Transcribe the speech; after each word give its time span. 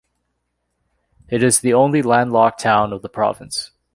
It 1.29 1.43
is 1.43 1.59
the 1.59 1.75
only 1.75 2.01
landlocked 2.01 2.59
town 2.59 2.91
of 2.91 3.03
the 3.03 3.07
province. 3.07 3.69